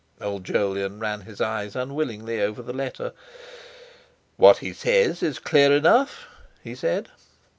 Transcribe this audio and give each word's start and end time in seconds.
Old 0.19 0.43
Jolyon 0.45 0.99
ran 0.99 1.21
his 1.21 1.39
eyes 1.41 1.75
unwillingly 1.75 2.41
over 2.41 2.63
the 2.63 2.73
letter: 2.73 3.13
"What 4.35 4.57
he 4.57 4.73
says 4.73 5.21
is 5.21 5.37
clear 5.37 5.71
enough," 5.75 6.25
he 6.63 6.73
said. 6.73 7.09